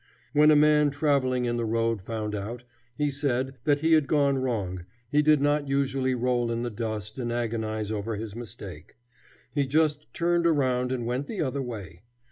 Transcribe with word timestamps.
When 0.33 0.49
a 0.49 0.55
man 0.55 0.89
travelling 0.89 1.45
in 1.45 1.57
the 1.57 1.63
road 1.65 2.01
found 2.01 2.33
out, 2.33 2.63
he 2.97 3.11
said, 3.11 3.59
that 3.65 3.81
he 3.81 3.93
had 3.93 4.07
gone 4.07 4.39
wrong, 4.39 4.83
he 5.11 5.21
did 5.21 5.41
not 5.43 5.67
usually 5.67 6.15
roll 6.15 6.51
in 6.51 6.63
the 6.63 6.71
dust 6.71 7.19
and 7.19 7.31
agonize 7.31 7.91
over 7.91 8.15
his 8.15 8.35
mistake; 8.35 8.95
he 9.53 9.67
just 9.67 10.11
turned 10.11 10.47
around 10.47 10.91
and 10.91 11.05
went 11.05 11.27
the 11.27 11.43
other 11.43 11.61
way. 11.61 12.01